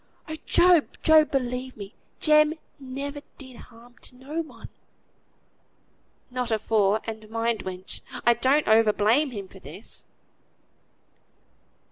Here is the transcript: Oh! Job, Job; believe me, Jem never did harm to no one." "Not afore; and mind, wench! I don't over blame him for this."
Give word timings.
Oh! 0.27 0.35
Job, 0.47 0.87
Job; 1.03 1.29
believe 1.29 1.77
me, 1.77 1.93
Jem 2.19 2.55
never 2.79 3.21
did 3.37 3.55
harm 3.57 3.99
to 3.99 4.15
no 4.15 4.41
one." 4.41 4.69
"Not 6.31 6.49
afore; 6.49 7.01
and 7.03 7.29
mind, 7.29 7.59
wench! 7.63 8.01
I 8.25 8.33
don't 8.33 8.67
over 8.67 8.93
blame 8.93 9.29
him 9.29 9.47
for 9.47 9.59
this." 9.59 10.07